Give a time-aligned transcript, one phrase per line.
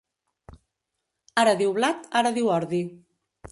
[1.43, 2.83] Ara diu blat, ara diu ordi.